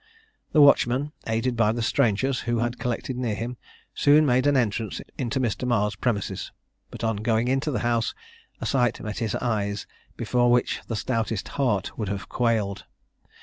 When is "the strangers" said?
1.73-2.39